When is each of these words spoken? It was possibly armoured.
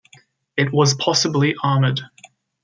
It 0.57 0.73
was 0.73 0.95
possibly 0.95 1.53
armoured. 1.63 2.01